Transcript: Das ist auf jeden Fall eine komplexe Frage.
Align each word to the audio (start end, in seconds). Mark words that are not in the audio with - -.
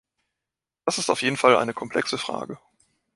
Das 0.83 0.97
ist 0.97 1.11
auf 1.11 1.21
jeden 1.21 1.37
Fall 1.37 1.55
eine 1.57 1.75
komplexe 1.75 2.17
Frage. 2.17 2.57